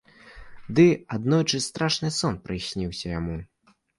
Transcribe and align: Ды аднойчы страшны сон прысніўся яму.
Ды 0.79 0.85
аднойчы 1.17 1.59
страшны 1.67 2.09
сон 2.19 2.33
прысніўся 2.47 3.05
яму. 3.19 3.37